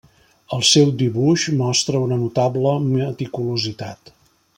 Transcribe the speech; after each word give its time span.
El 0.55 0.61
seu 0.69 0.87
dibuix 1.01 1.43
mostra 1.59 2.01
una 2.07 2.17
notable 2.21 2.73
meticulositat. 2.87 4.11